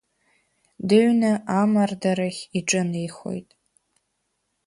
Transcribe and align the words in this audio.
Дыҩны 0.87 1.31
амардарахь 1.59 2.41
иҿынеихоит. 2.57 3.49